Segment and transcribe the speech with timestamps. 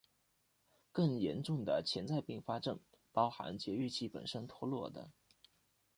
[0.91, 2.79] 更严重的潜在并发症
[3.11, 5.07] 包含节育器本身脱落等。